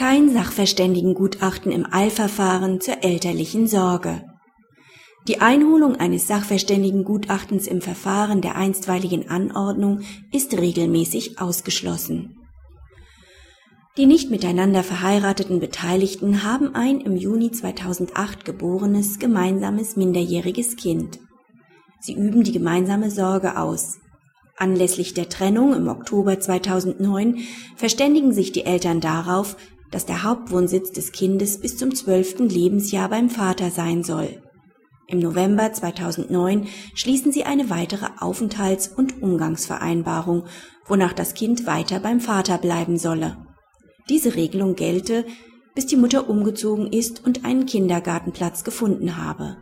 Kein 0.00 0.32
Sachverständigengutachten 0.32 1.70
im 1.70 1.86
Eilverfahren 1.92 2.80
zur 2.80 3.04
elterlichen 3.04 3.66
Sorge. 3.66 4.24
Die 5.28 5.42
Einholung 5.42 5.96
eines 5.96 6.26
Sachverständigengutachtens 6.26 7.66
im 7.66 7.82
Verfahren 7.82 8.40
der 8.40 8.56
einstweiligen 8.56 9.28
Anordnung 9.28 10.00
ist 10.32 10.58
regelmäßig 10.58 11.38
ausgeschlossen. 11.38 12.38
Die 13.98 14.06
nicht 14.06 14.30
miteinander 14.30 14.84
verheirateten 14.84 15.60
Beteiligten 15.60 16.44
haben 16.44 16.74
ein 16.74 17.02
im 17.02 17.14
Juni 17.14 17.50
2008 17.50 18.46
geborenes 18.46 19.18
gemeinsames 19.18 19.96
minderjähriges 19.96 20.76
Kind. 20.76 21.20
Sie 22.00 22.14
üben 22.14 22.42
die 22.42 22.52
gemeinsame 22.52 23.10
Sorge 23.10 23.58
aus. 23.58 23.98
Anlässlich 24.56 25.12
der 25.12 25.28
Trennung 25.28 25.74
im 25.74 25.88
Oktober 25.88 26.40
2009 26.40 27.40
verständigen 27.76 28.32
sich 28.32 28.50
die 28.52 28.64
Eltern 28.64 29.02
darauf, 29.02 29.56
dass 29.90 30.06
der 30.06 30.22
Hauptwohnsitz 30.22 30.92
des 30.92 31.12
Kindes 31.12 31.60
bis 31.60 31.76
zum 31.76 31.94
zwölften 31.94 32.48
Lebensjahr 32.48 33.08
beim 33.08 33.30
Vater 33.30 33.70
sein 33.70 34.02
soll. 34.02 34.42
Im 35.06 35.18
November 35.18 35.72
2009 35.72 36.68
schließen 36.94 37.32
sie 37.32 37.44
eine 37.44 37.68
weitere 37.68 38.06
Aufenthalts- 38.18 38.88
und 38.88 39.20
Umgangsvereinbarung, 39.22 40.44
wonach 40.86 41.12
das 41.12 41.34
Kind 41.34 41.66
weiter 41.66 41.98
beim 41.98 42.20
Vater 42.20 42.58
bleiben 42.58 42.96
solle. 42.96 43.36
Diese 44.08 44.36
Regelung 44.36 44.76
gelte, 44.76 45.24
bis 45.74 45.86
die 45.86 45.96
Mutter 45.96 46.28
umgezogen 46.28 46.92
ist 46.92 47.24
und 47.24 47.44
einen 47.44 47.66
Kindergartenplatz 47.66 48.62
gefunden 48.62 49.16
habe. 49.16 49.56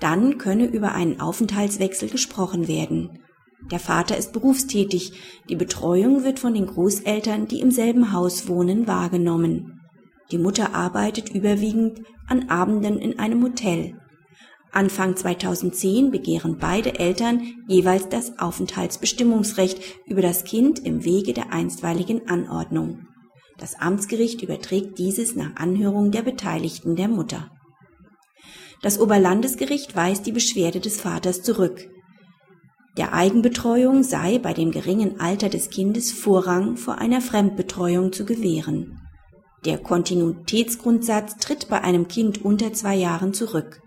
Dann 0.00 0.38
könne 0.38 0.66
über 0.66 0.92
einen 0.92 1.20
Aufenthaltswechsel 1.20 2.08
gesprochen 2.08 2.66
werden. 2.66 3.20
Der 3.70 3.78
Vater 3.78 4.16
ist 4.16 4.32
berufstätig, 4.32 5.12
die 5.48 5.56
Betreuung 5.56 6.24
wird 6.24 6.38
von 6.38 6.54
den 6.54 6.66
Großeltern, 6.66 7.46
die 7.46 7.60
im 7.60 7.70
selben 7.70 8.12
Haus 8.12 8.48
wohnen, 8.48 8.86
wahrgenommen. 8.86 9.80
Die 10.30 10.38
Mutter 10.38 10.74
arbeitet 10.74 11.30
überwiegend 11.30 12.00
an 12.26 12.48
Abenden 12.48 12.98
in 12.98 13.18
einem 13.18 13.42
Hotel. 13.42 13.94
Anfang 14.72 15.16
2010 15.16 16.12
begehren 16.12 16.58
beide 16.58 16.98
Eltern 16.98 17.42
jeweils 17.66 18.08
das 18.08 18.38
Aufenthaltsbestimmungsrecht 18.38 19.80
über 20.06 20.22
das 20.22 20.44
Kind 20.44 20.78
im 20.78 21.04
Wege 21.04 21.32
der 21.32 21.52
einstweiligen 21.52 22.28
Anordnung. 22.28 23.06
Das 23.58 23.74
Amtsgericht 23.78 24.42
überträgt 24.42 24.98
dieses 24.98 25.34
nach 25.34 25.56
Anhörung 25.56 26.12
der 26.12 26.22
Beteiligten 26.22 26.94
der 26.94 27.08
Mutter. 27.08 27.50
Das 28.80 28.98
Oberlandesgericht 28.98 29.94
weist 29.94 30.24
die 30.26 30.32
Beschwerde 30.32 30.80
des 30.80 31.00
Vaters 31.00 31.42
zurück. 31.42 31.88
Der 32.96 33.14
Eigenbetreuung 33.14 34.02
sei 34.02 34.38
bei 34.38 34.52
dem 34.52 34.72
geringen 34.72 35.20
Alter 35.20 35.48
des 35.48 35.70
Kindes 35.70 36.10
Vorrang 36.10 36.76
vor 36.76 36.98
einer 36.98 37.20
Fremdbetreuung 37.20 38.12
zu 38.12 38.24
gewähren. 38.24 39.00
Der 39.64 39.78
Kontinuitätsgrundsatz 39.78 41.36
tritt 41.36 41.68
bei 41.68 41.82
einem 41.82 42.08
Kind 42.08 42.44
unter 42.44 42.72
zwei 42.72 42.96
Jahren 42.96 43.32
zurück. 43.32 43.82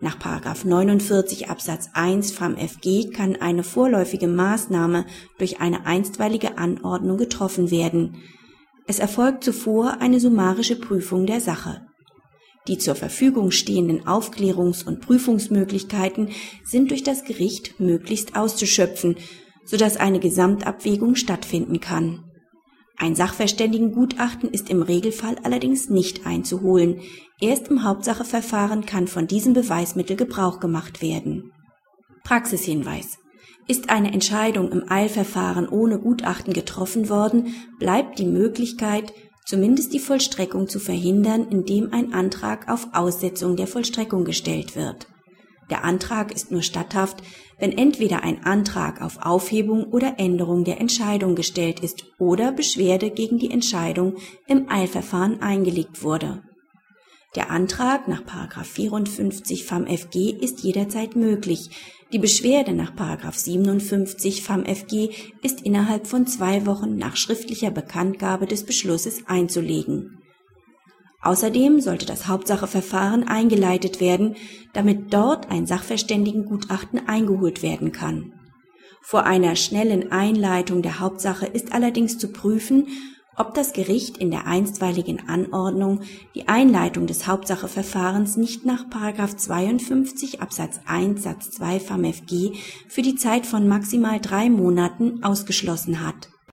Nach 0.00 0.16
49 0.64 1.48
Absatz 1.48 1.90
1 1.94 2.32
FamFG 2.32 3.10
kann 3.10 3.36
eine 3.36 3.62
vorläufige 3.62 4.28
Maßnahme 4.28 5.06
durch 5.38 5.60
eine 5.60 5.86
einstweilige 5.86 6.58
Anordnung 6.58 7.16
getroffen 7.16 7.70
werden. 7.70 8.16
Es 8.86 8.98
erfolgt 8.98 9.44
zuvor 9.44 10.00
eine 10.00 10.20
summarische 10.20 10.76
Prüfung 10.76 11.26
der 11.26 11.40
Sache. 11.40 11.86
Die 12.66 12.78
zur 12.78 12.94
Verfügung 12.94 13.50
stehenden 13.50 14.06
Aufklärungs- 14.06 14.86
und 14.86 15.00
Prüfungsmöglichkeiten 15.00 16.30
sind 16.64 16.90
durch 16.90 17.02
das 17.02 17.24
Gericht 17.24 17.78
möglichst 17.78 18.36
auszuschöpfen, 18.36 19.16
sodass 19.64 19.98
eine 19.98 20.18
Gesamtabwägung 20.18 21.14
stattfinden 21.14 21.80
kann. 21.80 22.24
Ein 22.96 23.16
Sachverständigengutachten 23.16 24.48
ist 24.50 24.70
im 24.70 24.80
Regelfall 24.80 25.36
allerdings 25.42 25.90
nicht 25.90 26.26
einzuholen. 26.26 27.00
Erst 27.40 27.68
im 27.68 27.82
Hauptsacheverfahren 27.82 28.86
kann 28.86 29.08
von 29.08 29.26
diesem 29.26 29.52
Beweismittel 29.52 30.16
Gebrauch 30.16 30.60
gemacht 30.60 31.02
werden. 31.02 31.52
Praxishinweis. 32.22 33.18
Ist 33.66 33.90
eine 33.90 34.12
Entscheidung 34.12 34.70
im 34.70 34.90
Eilverfahren 34.90 35.68
ohne 35.68 35.98
Gutachten 35.98 36.52
getroffen 36.52 37.08
worden, 37.08 37.54
bleibt 37.78 38.18
die 38.18 38.26
Möglichkeit, 38.26 39.12
zumindest 39.44 39.92
die 39.92 39.98
Vollstreckung 39.98 40.68
zu 40.68 40.78
verhindern, 40.78 41.48
indem 41.48 41.92
ein 41.92 42.14
Antrag 42.14 42.70
auf 42.70 42.88
Aussetzung 42.92 43.56
der 43.56 43.66
Vollstreckung 43.66 44.24
gestellt 44.24 44.76
wird. 44.76 45.06
Der 45.70 45.84
Antrag 45.84 46.32
ist 46.32 46.50
nur 46.50 46.62
statthaft, 46.62 47.22
wenn 47.58 47.72
entweder 47.72 48.22
ein 48.22 48.44
Antrag 48.44 49.00
auf 49.00 49.18
Aufhebung 49.22 49.84
oder 49.84 50.18
Änderung 50.18 50.64
der 50.64 50.80
Entscheidung 50.80 51.34
gestellt 51.34 51.80
ist 51.80 52.04
oder 52.18 52.52
Beschwerde 52.52 53.10
gegen 53.10 53.38
die 53.38 53.50
Entscheidung 53.50 54.16
im 54.46 54.68
Eilverfahren 54.68 55.40
eingelegt 55.40 56.02
wurde. 56.02 56.42
Der 57.34 57.50
Antrag 57.50 58.06
nach 58.06 58.22
54 58.64 59.64
FamFG 59.64 60.30
ist 60.40 60.62
jederzeit 60.62 61.16
möglich. 61.16 61.70
Die 62.14 62.20
Beschwerde 62.20 62.74
nach 62.74 62.92
57 63.32 64.44
FamFG 64.44 65.10
ist 65.42 65.62
innerhalb 65.62 66.06
von 66.06 66.28
zwei 66.28 66.64
Wochen 66.64 66.96
nach 66.96 67.16
schriftlicher 67.16 67.72
Bekanntgabe 67.72 68.46
des 68.46 68.64
Beschlusses 68.64 69.24
einzulegen. 69.26 70.22
Außerdem 71.22 71.80
sollte 71.80 72.06
das 72.06 72.28
Hauptsacheverfahren 72.28 73.26
eingeleitet 73.26 74.00
werden, 74.00 74.36
damit 74.72 75.12
dort 75.12 75.50
ein 75.50 75.66
Sachverständigengutachten 75.66 77.08
eingeholt 77.08 77.64
werden 77.64 77.90
kann. 77.90 78.32
Vor 79.02 79.24
einer 79.24 79.56
schnellen 79.56 80.12
Einleitung 80.12 80.82
der 80.82 81.00
Hauptsache 81.00 81.46
ist 81.46 81.72
allerdings 81.72 82.16
zu 82.16 82.30
prüfen, 82.30 82.86
ob 83.36 83.54
das 83.54 83.72
Gericht 83.72 84.18
in 84.18 84.30
der 84.30 84.46
einstweiligen 84.46 85.28
Anordnung 85.28 86.00
die 86.34 86.48
Einleitung 86.48 87.06
des 87.06 87.26
Hauptsacheverfahrens 87.26 88.36
nicht 88.36 88.64
nach 88.64 88.84
52 89.36 90.42
Absatz 90.42 90.80
1 90.86 91.22
Satz 91.22 91.50
2 91.52 91.80
FamFG 91.80 92.52
für 92.88 93.02
die 93.02 93.16
Zeit 93.16 93.46
von 93.46 93.68
maximal 93.68 94.20
drei 94.20 94.50
Monaten 94.50 95.22
ausgeschlossen 95.22 96.04
hat 96.04 96.28